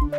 [0.00, 0.10] 关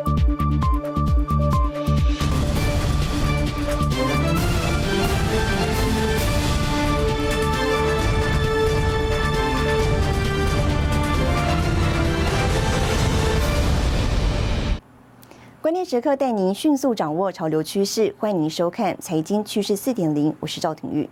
[15.74, 21.10] 键时刻带您迅速掌握潮流趋势，欢迎您收看《财经趋势四点零》，我是赵廷玉。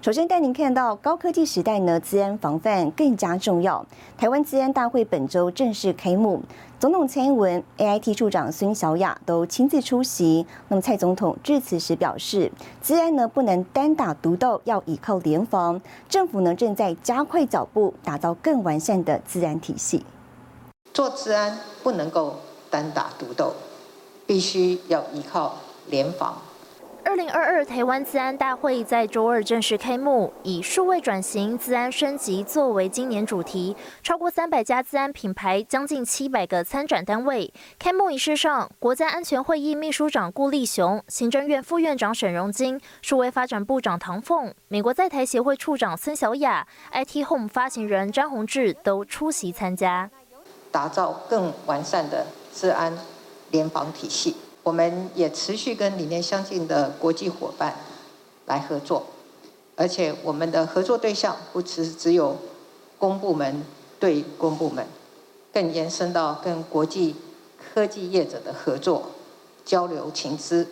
[0.00, 3.86] 首先带您看到高科技时代呢，治安防范更加重要。
[4.18, 6.42] 台湾治安大会本周正式开幕，
[6.82, 10.44] 总统蔡英文、AIT 处长孙小雅都亲自出席。
[10.66, 12.50] 那么蔡总统致辞时表示，
[12.82, 15.80] 治安呢不能单打独斗，要依靠联防。
[16.08, 20.04] 政府呢正在加快脚步，打造更完善的治安体系。
[20.92, 22.34] 做治安不能够
[22.68, 23.54] 单打独斗。
[24.26, 25.54] 必须要依靠
[25.86, 26.36] 联防。
[27.12, 33.76] 二零二二台湾治安大会在周二正式开幕，以数位转型、治安升级作为今年主题。
[34.02, 37.52] 超过三百家治安品牌，将近七百个参展单位。
[37.78, 50.10] 开幕仪式上，国家安全会议秘书长顾立雄、行政院副院长沈荣金、数位发展部长唐凤、美国在台协会处长孙小雅、IT Home 发行人张宏志都出席参加，
[50.70, 52.24] 打造更完善的
[52.54, 52.96] 治安。
[53.50, 57.76] 联防体系，我们也持续跟理念相近的国际伙伴
[58.46, 59.06] 来合作，
[59.76, 62.36] 而且我们的合作对象不只只有
[62.98, 63.64] 公部门
[63.98, 64.86] 对公部门，
[65.52, 67.16] 更延伸到跟国际
[67.58, 69.10] 科技业者的合作
[69.64, 70.68] 交流情资，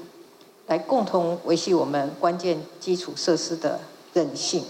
[0.66, 3.80] 来共同维系我们关键基础设施的
[4.12, 4.64] 韧性。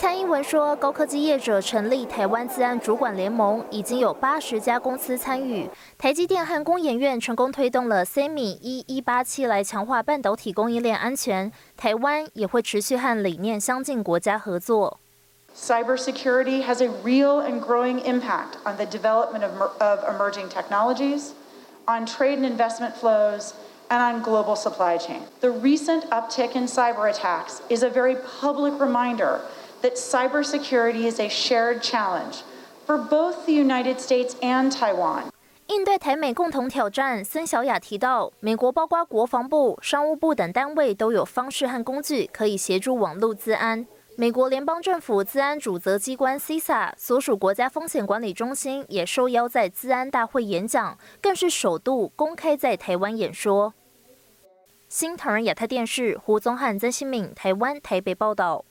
[0.00, 5.68] 蔡英文说，高科技业者成立台湾自安主管联盟，已经有八十家公司参与。
[5.98, 11.50] 台积电和工研院成功推动了 Semi 一一八七来强化半导体供应链安全。
[11.76, 15.00] 台湾也会持续和理念相近国家合作。
[15.56, 21.30] Cybersecurity has a real and growing impact on the development of, of emerging technologies,
[21.86, 23.50] on trade and investment flows,
[23.88, 25.22] and on global supply chain.
[25.40, 29.40] The recent uptick in cyber attacks is a very public reminder.
[29.82, 32.42] That cybersecurity is a shared challenge
[32.86, 35.24] for both the United States and Taiwan.
[35.66, 43.86] 应对台美共同挑战，孙小雅提到，美国包括国防部、商务部等单位都有方式和工具可以协助网络资安。
[44.16, 53.74] 美国联邦政府资安主责机关 CISA 所属国家风险管理中心也受邀在资安大会演讲，更是首度公开在台湾演说。
[54.88, 58.64] 新唐人亚太电视胡宗汉、曾新敏，台湾台北报道。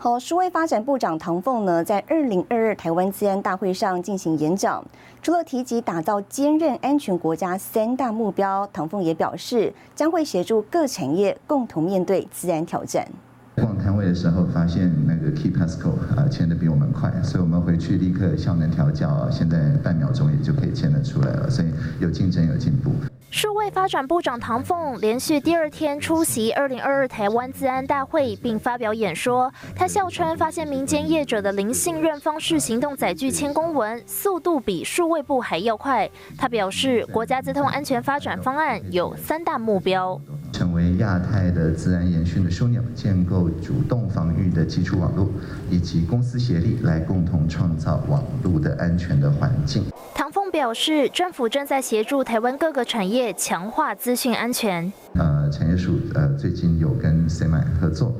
[0.00, 4.84] 好，数位发展部长唐凤呢，在二零二二台湾治安大会上进行演讲，
[5.20, 13.08] 除了提及打造坚韧安全国家三大目标，唐凤也表示将会协助各产业共同面对治安挑战。
[13.56, 22.92] 逛摊位的时候发现那个 Key Pasco 啊签的比我们快，所以我们回去立刻效能调教啊，现在半秒钟也就可以签得出来了，所以有竞争有进步。
[23.30, 29.52] 数位发展部长唐凤连续第二天出席二零二二台湾自安大会，并发表演说。
[29.76, 36.08] 他笑称，发现民间业者的零信任方式行动载具签公文速度比数位部还要快。
[36.38, 40.18] 他表示，国家自通安全发展方案有三大目标：
[40.50, 45.28] 成为亚太的自然延续的枢纽，建构主动防御的基础网络，
[45.70, 49.84] 以及公司协力来共同创造网络的安全的环境。
[50.14, 54.90] 唐凤表示，政府正在协助台湾各个产业强化资讯安全。
[55.14, 58.14] 呃，产业署呃最近有跟 SEMI 合作，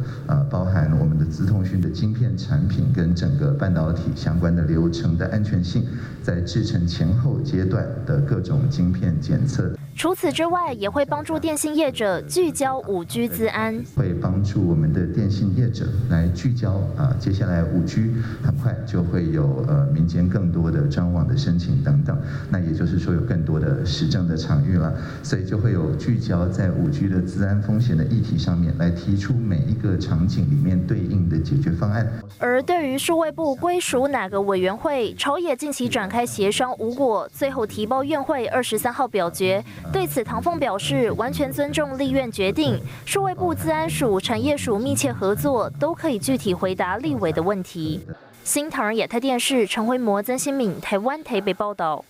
[1.28, 5.84] 资通讯的晶片产品跟整个半导体相关的流程的安全性，
[6.22, 9.70] 在制成前后阶段的各种晶片检测。
[9.94, 22.16] 除此之外，也会帮助电信业者聚焦五 G 资安，会帮助我们的电信业者来聚焦啊，接下来五 G 很快就会有呃民间更多的专网的申请等等，
[22.48, 32.06] 那也就是说有更多的实证的场域了，所以就会有聚焦在五 G 的资安风险的议题上面来提出每一个场景里面对应的解决方案。
[32.38, 39.64] 而对于数位部归属哪个委员会，朝野近期展开协商无果，最后提报院会二十三号表决。
[39.90, 48.04] 对此，唐凤表示完全尊重立院决定，数位部、资安署、产业署密切合作，都可以具体回答立委的问题。
[48.44, 52.04] 新唐人亚太电视陈辉模、曾新敏，台湾台北报道。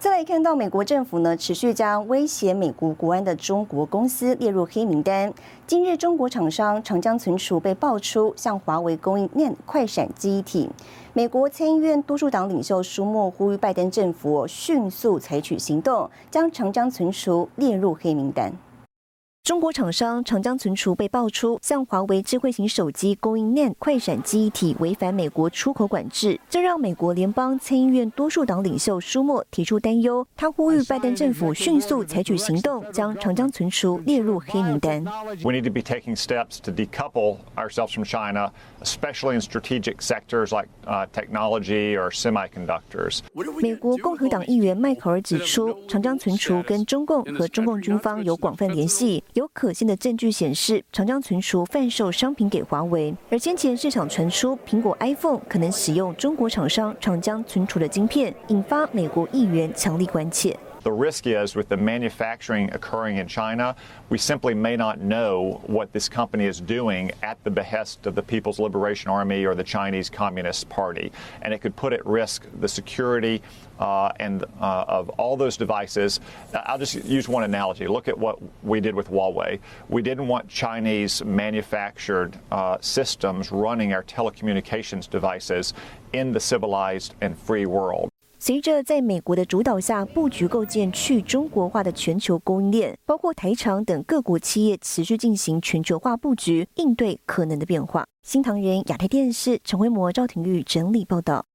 [0.00, 5.34] 再来看到美国政府呢，持续将威胁美国国安的中国公司列入黑名单。
[5.66, 10.70] 今日，中国厂商长江存储被爆出向华为供应链快闪记忆体。
[11.14, 18.52] 美国参议院多数党领袖舒默呼吁拜登政府迅速采取行动，将长江存储列入黑名单。
[19.48, 30.26] 中国厂商长江存储被爆出向华为智慧型手机供应链快闪记忆体违反美国出口管制，这让美国联邦参议院多数党领袖舒默提出担忧。
[30.36, 35.02] 他呼吁拜登政府迅速采取行动，将长江存储列入黑名单。
[35.42, 38.52] We need to be taking steps to decouple ourselves from China,
[38.82, 40.68] especially in strategic sectors like
[41.14, 43.20] technology or semiconductors.
[43.62, 49.24] 美国共和党议员迈克尔指出，长江存储跟中共和中共军方有广泛联系。
[49.38, 60.58] 有可信的证据显示，长江存储贩售商品给华为，而先前市场传出苹果 iPhone 可能使用中国厂商长江存储的晶片，引发美国议员强力关切。
[60.82, 63.74] The risk is with the manufacturing occurring in China,
[64.10, 68.22] we simply may not know what this company is doing at the behest of the
[68.22, 71.10] People's Liberation Army or the Chinese Communist Party.
[71.42, 73.42] And it could put at risk the security
[73.78, 76.20] uh, and uh, of all those devices.
[76.54, 77.86] I'll just use one analogy.
[77.86, 79.58] Look at what we did with Huawei.
[79.88, 85.74] We didn't want Chinese manufactured uh, systems running our telecommunications devices
[86.12, 88.10] in the civilized and free world.
[88.40, 98.06] 随着在美国的主导下布局构建去中国化的全球供应链，包括台厂等各国企业持续进行全球化布局，应对可能的变化。
[98.22, 101.46] 新唐人亚太电视陈惠模、赵廷玉整理报道。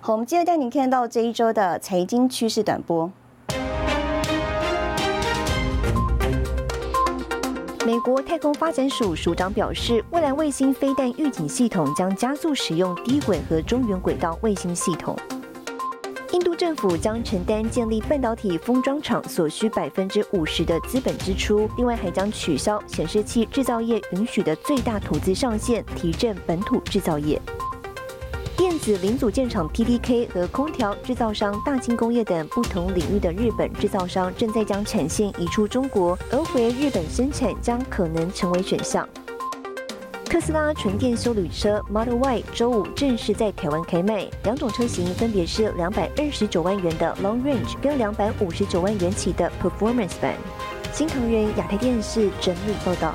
[0.00, 3.10] 好，我们接着带您看到这一周的财经趋势短波。
[7.84, 15.16] 美国太空发展署署长表示，未来卫星飞弹预警系统将加速使用低轨和中远轨道卫星系统。
[16.30, 27.42] 印度政府将承担建立半导体封装厂所需百分之五十的资本支出，另外还将取消显示器制造业允许的最大投资上限，提振本土制造业。
[28.56, 39.08] 电子零组件厂 TDK 和空调制造商大金工业等不同领域的日本制造商正在将产线移出中国，而回日本生产将可能成为选项。
[40.24, 50.34] 特斯拉纯电休旅车 Model Y 周五正式在台湾开卖，两种车型分别是两百二十九万元的 Long Range 跟两百五十九万元起的 Performance 版。
[50.92, 53.14] 新唐人亚太电视整理报道。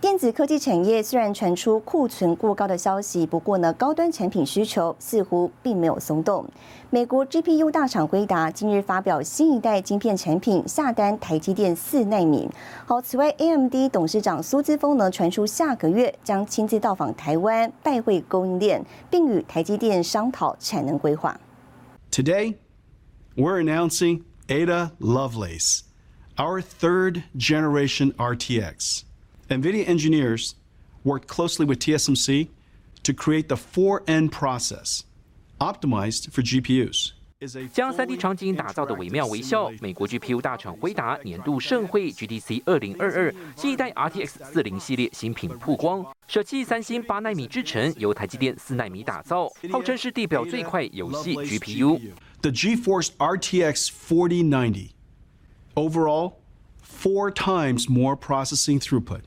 [0.00, 6.48] 电子科技产业虽然传出库存过高的消息，不过呢，高端产品需求似乎并没有松动。
[6.88, 12.48] 美国 GPU 大厂辉达今日发表新一代晶片产品，下单台积电四纳米。
[12.86, 21.38] 好，此外，AMD 董事长苏姿峰呢传出下个月将亲自到访台湾，拜会供应链，并与台积电商讨产能规划。
[22.10, 22.54] Today,
[23.36, 25.82] we're announcing Ada Lovelace,
[26.38, 29.02] our third generation RTX.
[29.49, 30.55] NVIDIA engineers
[31.03, 32.49] worked closely with TSMC
[33.03, 35.03] to create the 4N process
[35.59, 37.11] optimized for GPUs.
[37.71, 54.91] 将 3D 场景打造的惟妙惟肖，美国 GPU 大厂辉达年度盛会 GTC 2022新一代 RTX 40系列新品曝光，舍弃三星八纳米制程，由台积电四纳米打造，号称是地表最快游戏 GPU。The GeForce RTX 4090
[55.75, 56.35] overall
[56.81, 59.21] four times more processing throughput.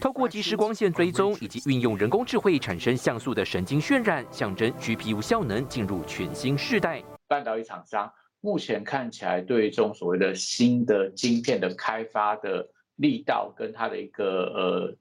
[0.00, 7.02] 透过即时光线追踪以及运用人工智慧产生像素的神经渲染，象征 GPU 效能进入全新世代。
[7.26, 14.24] 半导体厂商目前看起来对这种所谓的新的晶片的开发的力道跟它的一个
[14.54, 14.96] 呃。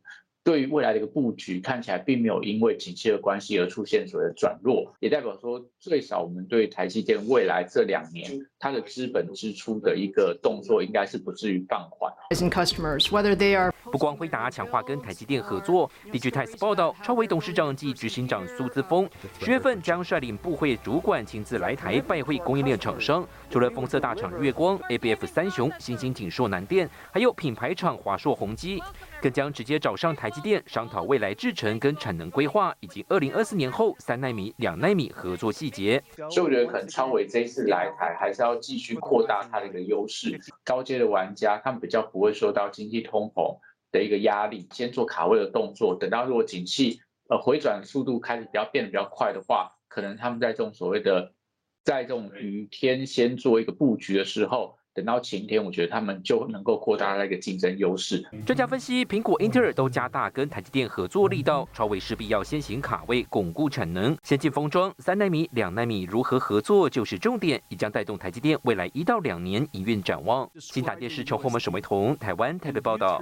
[0.48, 12.10] 对于未来的一个布局，看起来并没有因为景气的关系而出现所谓的转弱，也代表说，最少我们对台积电未来这两年它的资本支出的一个动作，应该是不至于放缓。
[13.92, 19.10] 不光辉达强化跟台积电合作，Digitize 报道，超微董事长暨执行长苏姿峰
[19.42, 28.82] 十月份将率领部会主管亲自来台拜会供应链厂商，除了封测大厂月光、ABF 三雄、新兴景硕南电，还有品牌厂华硕宏基。
[29.22, 36.02] 更将直接找上台积电商讨未来制程跟产能规划，以及二零二四年后三纳米、两纳米合作细节。
[36.30, 40.40] 所以我觉得可能超伟这一次来台，还是要继续扩大它的一个优势。
[40.64, 43.58] 高阶的玩家，他们比较不会受到经济通膨
[43.92, 45.96] 的一个压力，先做卡位的动作。
[46.00, 51.34] 等到如果景气呃回转速度开始比较变得比较快的话，可能他们在这种所谓的
[51.84, 54.78] 在这种雨天先做一个布局的时候。
[54.98, 58.28] 等到晴天，我觉得他们就能够扩大那个竞争优势。
[58.48, 64.18] 专家分析，苹果、英特尔都加大跟台积电合作力道，超微势必要先行卡位，巩固产能。
[64.24, 70.50] 先进封装三纳米、两纳米如何合作就是重点，也将带动台积电未来一到两年营运展望。
[70.60, 73.22] 新台电视陈后门沈维彤，台湾台北报道。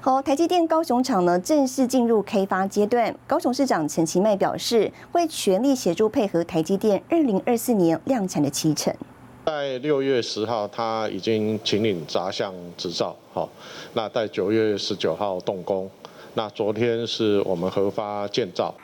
[0.00, 3.14] 好，台积电高雄厂呢正式进入开发阶段。
[3.26, 8.94] 高雄市长陈其迈表示，会全力协助配合台积电二零二四年量产的期程。
[9.46, 13.48] 在六月十号，他已经请领杂项执照，好，
[13.92, 15.88] 那在九月十九号动工，
[16.34, 18.74] 那昨天是我们核发建造。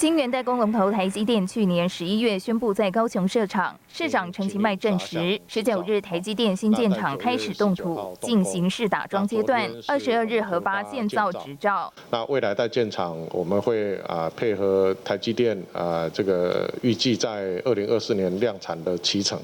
[0.00, 11.92] 晶圆代工龙头台积电去年十一月宣布在高雄设厂，市长陈其迈证实，十九日台积电新建厂开始动土，进行试打桩阶段，二十二日核发建造执照。
[12.08, 19.38] 那未来在建厂，我们会啊配合台积电啊这个预计在二零二四年量产的启程，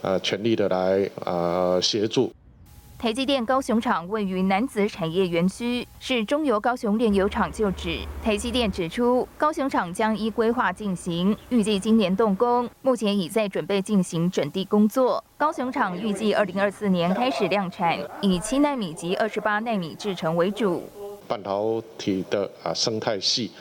[0.00, 2.32] 呃全力的来啊协助。
[2.98, 8.00] 台积电高雄厂位于南子产业园区，是中油高雄炼油厂旧址。
[8.24, 15.22] 台积电指出，高雄厂将依规划进行，预计今年动工，目前已在准备进行整地工作。
[15.36, 20.82] 高雄厂预计二零二四年开始量产，以七纳米及二十八纳米制程为主。
[21.28, 23.52] 半导体的啊生态系。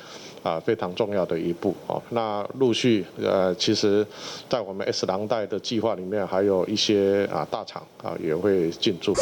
[0.44, 2.02] 啊，非常重要的一步哦。
[2.10, 4.06] 那陆续呃，其实，
[4.50, 9.14] 在我们 S 廊带的计划里面，还有一些啊大厂啊也会进驻。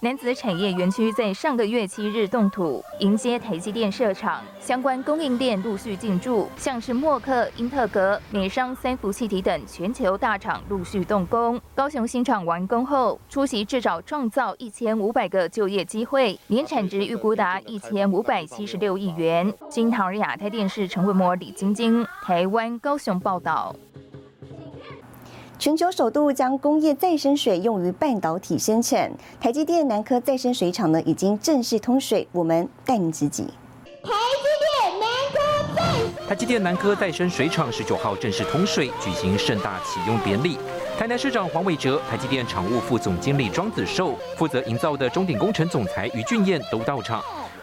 [0.00, 11.60] 南子产业园区在上个月七日动土，迎接台积电设厂，相关供应链陆续进驻，像是默克、英特格、美商、三福气体等全球大厂陆续动工。
[11.74, 19.52] 高雄新厂完工后，出席至少创造一千五百个就业机会，年产值预估达一千五百七十六亿元。
[19.68, 23.74] 新唐人亚太电视陈文模、李晶晶，台湾高雄报道。
[25.58, 29.10] 全球首度将工业再生水用于半导体生产，
[29.40, 33.44] 台积电南科再生水厂呢已经正式通水，我们带您直击。
[36.28, 40.56] 台积电南科再生水厂十九号正式通水，举行盛大启用典礼。
[40.96, 47.20] 台南市长黄伟哲、台积电厂务副总经理庄子寿、负责营造的中鼎工程总裁于俊彦都到场。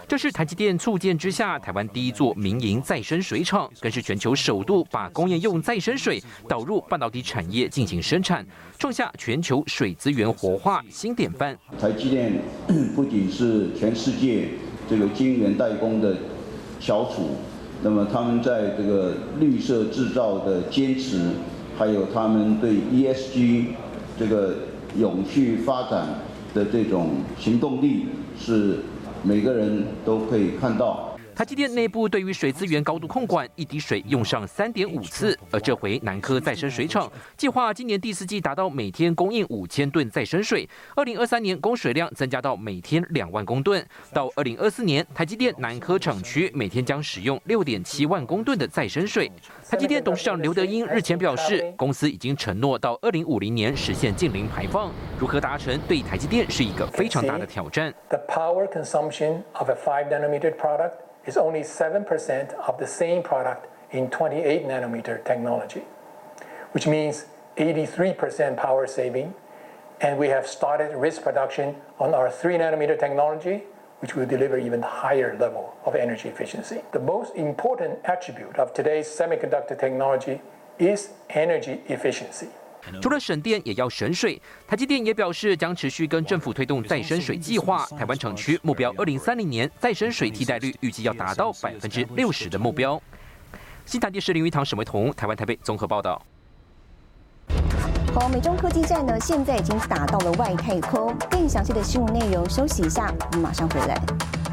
[0.07, 8.45] 这是台积电促建之下台湾第一座民营再生水厂，更是全球首度把工业用再生水导入半导体产业进行生产，
[8.77, 11.57] 创下全球水资源活化新典范。
[11.79, 12.33] 台积电
[12.95, 14.49] 不仅是全世界
[14.87, 16.15] 这个晶圆代工的
[16.79, 17.31] 翘楚，
[17.81, 21.31] 那么他们在这个绿色制造的坚持，
[21.79, 23.65] 还有他们对 ESG
[24.19, 24.55] 这个
[24.99, 26.07] 永续发展
[26.53, 28.05] 的这种行动力
[28.39, 28.79] 是。
[29.27, 31.14] 每个人都可以看到。
[31.35, 35.37] 台积电内部对于水资源高度控管，一滴水用上三点五次。
[35.51, 43.85] 而这回南科再生水厂计划今年第四季达到每天供应五千吨再生水，二零二三年供水量增加到每天两万公吨。
[44.13, 49.29] 到二零二四年，台积电南科厂区每天将使用六点七万公吨的再生水。
[49.69, 54.89] 台积电董事长刘德英日前表示，公司已经承诺到二零五零年实现净零排放，
[55.19, 57.93] 如何达成对台积电是一个非常大的挑战。
[58.07, 60.93] The power consumption of a five nanometer product.
[61.25, 65.83] Is only 7% of the same product in 28 nanometer technology,
[66.71, 67.25] which means
[67.57, 69.33] 83% power saving.
[70.01, 73.63] And we have started risk production on our 3 nanometer technology,
[73.99, 76.81] which will deliver even higher level of energy efficiency.
[76.91, 80.41] The most important attribute of today's semiconductor technology
[80.77, 82.49] is energy efficiency.
[83.01, 84.41] 除了省电，也要省水。
[84.67, 87.85] 台积电也表示，将持续跟政府推动再生水计划。
[87.97, 93.01] 台湾厂区目标，二零三零年再生水替代率预计要达到百分之六十的目标。
[93.85, 96.21] 新台电视林玉堂、沈维彤，台湾台北综合报道。
[98.13, 101.15] 好，美中科技战呢，现在已经打到了外太空。
[101.29, 104.44] 更详细的新闻内容，休息一下，我们马上回来。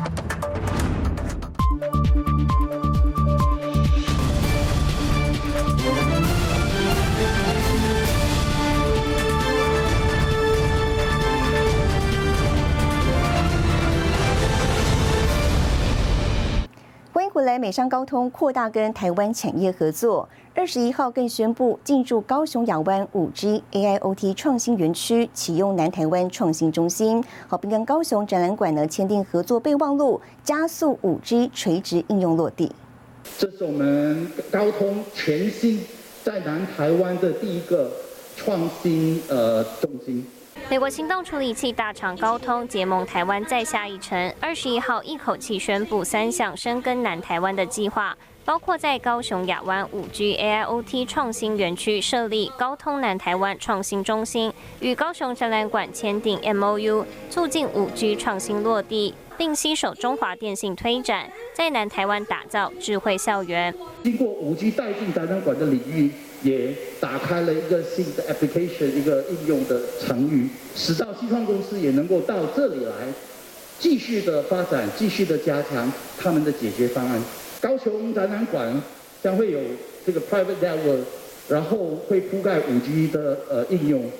[17.33, 20.29] 回来，美商高通扩大跟台湾产业合作。
[20.55, 32.71] 二十一号更宣布进驻高雄亚湾五 G AIoT 创新园区，启用南台湾创新中心，好并跟高雄展览馆呢签订合作备忘录，加速五 G 垂直应用落地。
[33.39, 35.81] 这是我们高通全新
[36.23, 37.91] 在南台湾的第一个
[38.37, 40.27] 创新呃中心。
[40.73, 54.51] 美国行动处理器大厂高通结盟台湾再下一城，二十一号一口气宣布三项深耕南台湾的计划，包括在高雄亚湾五 G AIoT 创新园区设立高通南台湾创新中心，
[54.81, 63.75] 与高雄展览馆签订 MOU，促进五 G 创新落地，并携手中华电信推展，在南台湾打造智慧校园。
[64.05, 66.13] 经过五 G 带进展览馆的领域。
[66.45, 72.91] 也打开了一个新的 application，一个应用的场域，使到西创公司也能够到这里来，
[73.79, 77.23] 继续的发展，继续的加强他们的解决方案。
[77.61, 78.83] 高雄展览馆
[79.23, 79.61] 将会有
[80.05, 81.03] 这个 private network
[81.49, 84.11] 然后会覆盖五 G 的呃应用。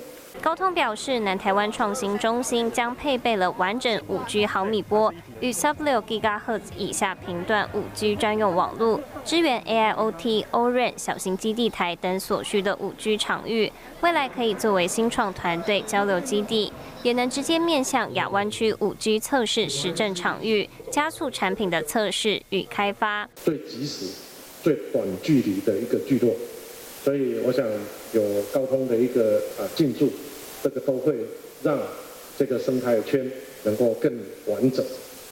[0.41, 13.71] 高通表示，南台湾创新中心将配备了完整 5G 毫米波与 Sub6 GHz 以下频段 5G 专用网络，支援 AIoT、O-RAN 小型基地台等所需的 5G 场域。
[14.01, 16.73] 未来可以作为新创团队交流基地，
[17.03, 23.29] 也能直接面向亚湾区 5G 测试实证场域，加速产品的测试与开发。
[23.35, 24.07] 最及时、
[24.61, 26.33] 最短距离的一个聚落，
[27.03, 27.65] 所以我想
[28.13, 30.11] 有高通的一个啊进驻。
[30.63, 31.13] 这个都会
[31.61, 31.77] 让
[32.37, 33.29] 这个生态圈
[33.63, 34.09] 能够更
[34.45, 34.81] 完整。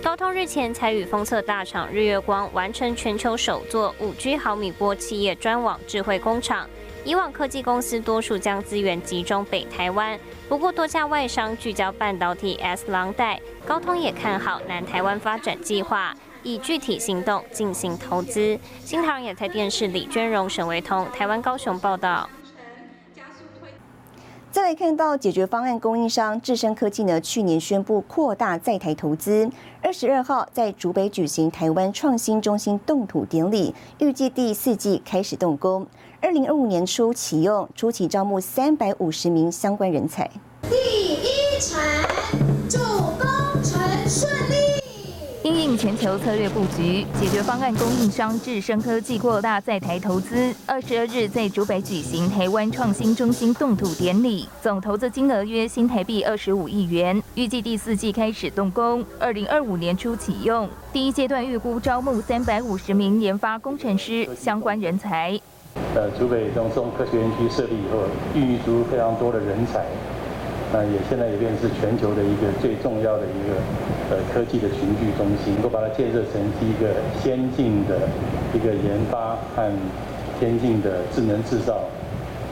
[0.03, 6.69] 高通日前才与封测大厂日月光完成全球首座五 G 毫米波企业专网智慧工厂。
[7.05, 16.13] 以往科技公司多数将资源集中北台湾，不过多家外商聚焦半导体 S 廊带，高通也看好南台湾发展计划，
[16.43, 18.59] 以具体行动进行投资。
[18.83, 22.29] 新唐也在电视李娟荣、沈维通，台湾高雄报道。
[24.51, 29.49] 再来看到解决方案供应商智深科技呢，去年宣布扩大在台投资，
[29.81, 35.87] 二十二号在竹北举行台湾创新中心动土典礼，预计第四季开始动工，
[36.19, 40.29] 二零二五年初启用，初期招募三百五十名相关人才。
[40.63, 41.81] 第一层。
[42.73, 43.30] 因
[45.77, 50.53] 全球策略布局，解决方案供应商智深科技扩大在台投资。
[50.65, 60.69] 二十二日在竹北举行台湾创新中心动土典礼，总投资金额约新台币二十五亿元，预计第四季开始动工，二零二五年初启用。
[60.93, 65.39] 第一阶段预估招募三百五十名研发工程师相关人才。
[65.95, 68.03] 呃，竹北东松科学园区设立以后，
[68.35, 69.85] 孕育出非常多的人才。
[70.73, 77.99] 那也现在也变是全球的一个最重要的一个呃科技的群聚中心，能够把它建设成是一个先进的
[78.53, 79.69] 一个研发和
[80.39, 81.83] 先进的智能制造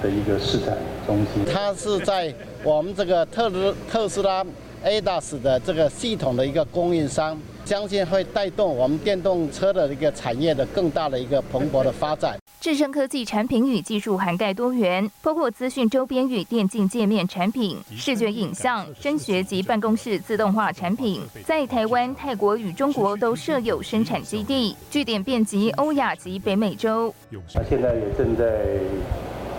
[0.03, 0.75] 的一个市场
[1.07, 1.45] 中心。
[1.49, 4.45] 它是在我们这个特斯特斯拉
[4.83, 12.37] ADAS 的这个系统的一个供应商，相信会带动我们电动车的一个产业的更大的一个蓬勃的发展。
[12.59, 27.13] 智胜科技产品与技术涵盖多元，包括资讯周边与电竞界面产品、视觉影像、声学及办公室自动化产品，在台湾、泰国与中国都设有生产基地，据点遍及欧亚及北美洲。
[27.55, 28.65] 那现在也正在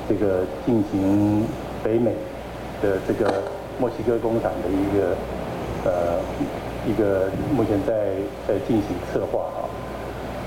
[0.06, 1.46] 这个进行
[1.82, 2.14] 北美
[2.82, 3.42] 的这个
[3.78, 5.16] 墨西哥工厂的一个
[5.86, 6.20] 呃
[6.86, 9.64] 一个目前在在进行策划啊。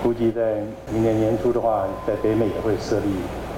[0.04, 0.58] 估计在
[0.92, 3.06] 明年年初的话，在北美也会设立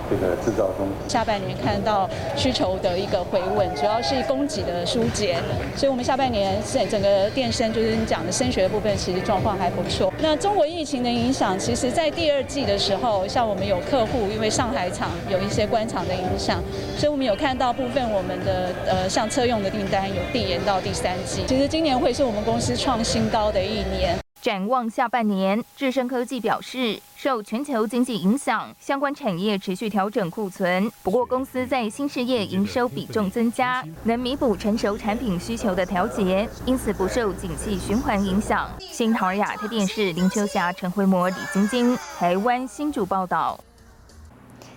[0.07, 1.09] 这个制造中心。
[1.09, 5.37] 下半年看到需求的一个回稳，主要是供给的疏解，
[5.75, 10.13] 所以我们下半年整整个电声就是你讲的升学的部分，其实状况还不错。
[10.19, 16.61] 那中国疫情的影响，其实在第二季的时候，像我们有客户因为上海厂有一些关厂的影响，
[16.95, 21.43] 所以我们有看到部分我们的呃像车用的订单有递延到第三季。
[21.47, 24.24] 其实今年会是我们公司创新高的一年。
[24.45, 30.87] 展望下半年，智深科技表示，受全球经济影响，相关产业持续调整库存。
[31.01, 38.69] 不过，公司在新事业营收比重增加，能弥补成熟产品需求的调节，因此不受景气循环影响。
[38.79, 43.59] 新唐尔亚特电视林秋霞、陈慧模、李晶晶，台湾新主报道。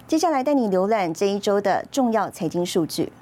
[0.06, 3.12] 接下来带你浏览这一周的重要财经数据。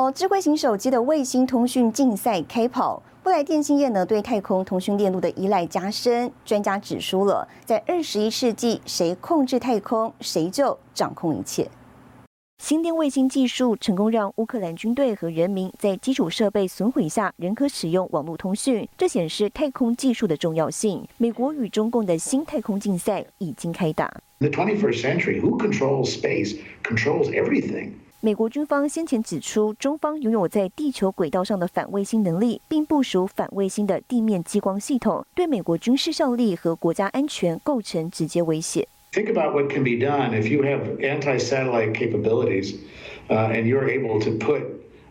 [0.00, 6.30] 好，智慧型手机的卫星通讯竞赛开跑，未来电信业呢对太空通讯链路的依赖加深。
[6.44, 11.68] 专家指出了，在二十一世纪，谁控制太空，谁就掌控一切。
[12.62, 21.04] 星电卫星技术成功让乌克兰军队和人民在基础设备损毁下仍可使用网络通讯，这显示太空技术的重要性。
[21.16, 24.08] 美国与中共的新太空竞赛已经开打。
[24.38, 27.94] The 21st century, who controls space controls everything.
[28.21, 38.87] 美国军方先前指出，中方拥有在地球轨道上的反卫星能力，并部署反卫星的地面激光系统，对美国军事效力和国家安全构成直接威胁。
[39.11, 42.75] Think about what can be done if you have anti-satellite capabilities,
[43.27, 44.63] uh, and you're able to put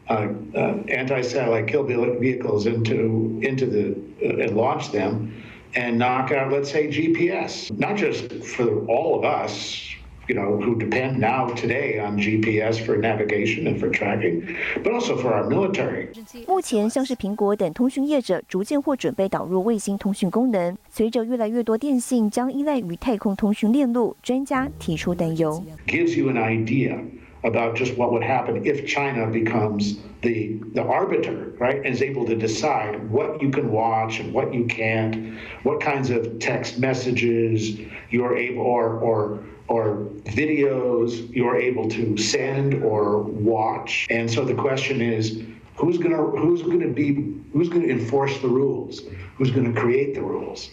[0.09, 5.31] uh, uh, anti-satellite kill vehicles into into the and launch them,
[5.77, 7.71] and knock out, let's say, GPS.
[7.79, 9.87] Not just for all of us
[10.29, 15.17] you know, who depend now today on GPS for navigation and for tracking, but also
[15.17, 16.09] for our military.
[16.47, 20.79] 目前，像是苹果等通讯业者逐渐或准备导入卫星通讯功能。
[20.89, 25.63] 随着越来越多电信将依赖于太空通讯链路，专家提出担忧。
[25.89, 26.99] Gives you an idea
[27.43, 32.25] about just what would happen if China becomes the the arbiter, right, and is able
[32.27, 35.17] to decide what you can watch and what you can't,
[35.65, 37.77] what kinds of text messages
[38.11, 44.07] you're able or or or videos you're able to send or watch.
[44.11, 45.43] And so the question is,
[45.77, 49.03] who's gonna who's gonna be who's gonna enforce the rules?
[49.39, 50.71] Who's gonna create the rules?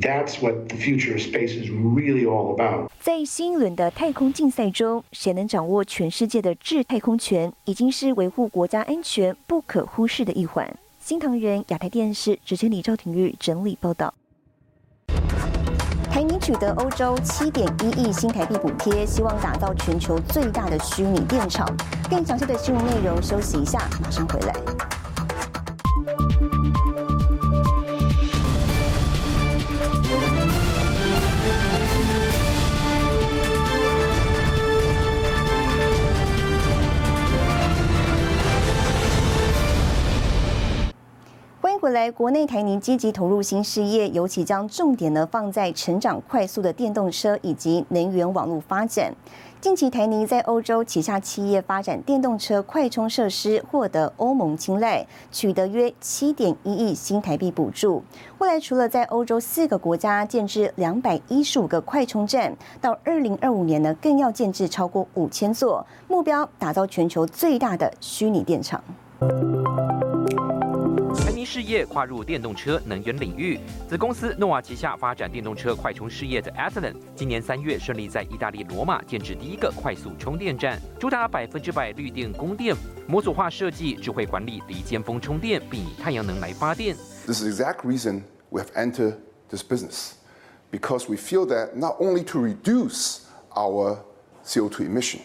[0.00, 2.90] That's what the future of space is really all about.
[3.00, 10.76] 在新一轮的太空竞赛中，谁能掌握全世界的制太空权，已经是维护国家安全不可忽视的一环。
[10.98, 14.12] 新唐人亚太电视主持李赵廷玉整理报道。
[16.11, 21.65] 台泥取得欧洲七点一亿新台币补贴，希望打造全球最大的虚拟电厂。
[22.09, 24.53] 更详细的新闻内容，休息一下，马上回来。
[42.01, 49.13] 来，国内台泥积极投入新事业，尤其将重点呢放在成长快速的电动车以及能源网络发展。
[49.59, 58.03] 近期台泥在欧洲旗下企业发展电动车快充设施，获得欧盟青睐，取得约七点一亿新台币补助。
[58.39, 68.83] 未来除了在欧洲四个国家建制两百一十五个快充站，到二零二五年呢，更要建制超过五千座，目标打造全球最大的虚拟电厂。
[71.51, 82.73] 事业跨入电动车能源领域，子公司诺瓦旗下发展电动车快充事业的 a t l a n 今年三月顺利在意大利罗马建制第一个快速充电站，主打百分之百绿电供电，
[83.05, 86.95] 模组化设计，智慧管理离尖峰充电，并以太阳能来发电。
[87.25, 89.15] This is exact reason we have entered
[89.49, 90.11] this business
[90.71, 93.23] because we feel that not only to reduce
[93.55, 93.97] our
[94.45, 95.19] CO2 emission,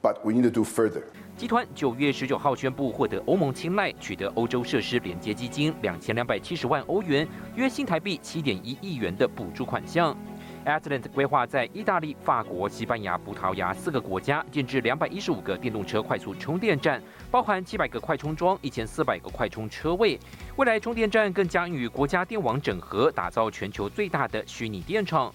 [0.00, 1.02] but we need to do further.
[1.36, 10.16] 集团九月十九号宣布获得欧盟青睐，取得欧洲设施连接基金两千两百七十万欧元（约新台币七点一亿元）的补助款项。
[10.64, 20.18] a t l a n t 规划在意大利、法国、西班牙、葡萄牙四个国家建制两百一十五个电动车快速充电站，包含七百个快充桩、一千四百个快充车位。
[20.56, 25.34] 未来充电站更将与国家电网整合，打造全球最大的虚拟电厂。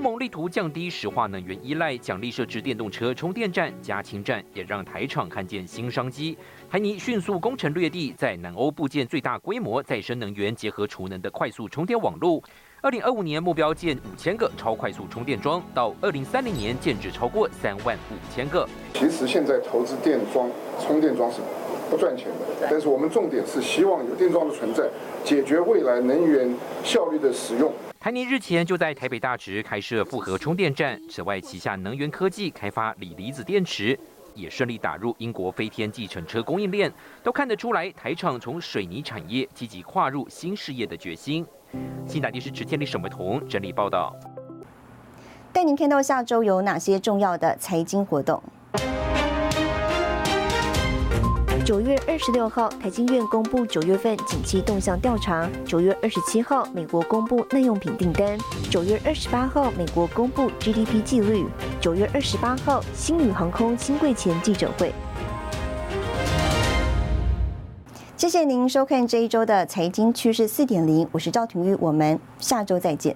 [0.00, 6.38] 欧盟力图降低石化能源依赖，奖励设置电动车充电站、加氢站，也让台厂看见新商机。
[6.70, 12.42] 台泥迅速攻城略地，在南欧部建最大规模再生能源结合储能的快速充电网络。
[12.80, 18.66] 二零二五年目标建五千个超快速充电桩，到二零三零年建制超过三万五千个。
[18.94, 20.48] 其实现在投资电桩、
[20.80, 21.42] 充电桩是
[21.90, 24.88] 不赚钱的，但是我们重点是希望有电桩的存在，
[25.24, 27.72] 解决未来能源效率的使用。
[27.98, 33.98] 台泥日前就在台北大直开设复合充电站，此外旗下能源科技开发锂离子电池，
[34.34, 36.90] 也顺利打入英国飞天计程车供应链，
[37.22, 41.44] 都看得出来台厂从水泥产业积极跨入新事业的决心。
[42.06, 44.14] 新台电视池天立沈伟彤整理报道，
[45.52, 48.42] 带您看到下周有哪些重要的财经活动。
[51.70, 55.48] 九月二十六号，台经院公布九月份景气动向调查。
[55.64, 58.36] 九月二十七号，美国公布耐用品订单。
[58.68, 61.46] 九月二十八号，美国公布 GDP 季率。
[61.80, 64.92] 九月二十八号，新宇航空新贵前记者会。
[68.16, 73.14] 谢谢您收看这一周的财经趋势四点零，我是赵廷玉，我们下周再见。